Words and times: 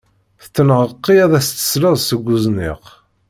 Tettenheqqi 0.43 1.15
ad 1.23 1.33
as-d-tesleḍ 1.39 1.95
seg 1.99 2.27
uzniq. 2.35 2.83